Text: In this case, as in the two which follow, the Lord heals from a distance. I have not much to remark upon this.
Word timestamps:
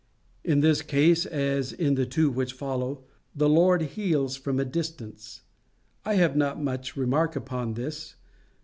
In 0.43 0.61
this 0.61 0.81
case, 0.81 1.27
as 1.27 1.71
in 1.71 1.93
the 1.93 2.07
two 2.07 2.31
which 2.31 2.53
follow, 2.53 3.03
the 3.35 3.47
Lord 3.47 3.83
heals 3.83 4.35
from 4.35 4.59
a 4.59 4.65
distance. 4.65 5.41
I 6.03 6.15
have 6.15 6.35
not 6.35 6.59
much 6.59 6.93
to 6.93 6.99
remark 7.01 7.35
upon 7.35 7.75
this. 7.75 8.15